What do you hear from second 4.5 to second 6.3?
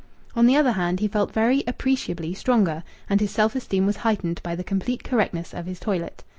the complete correctness of his toilet.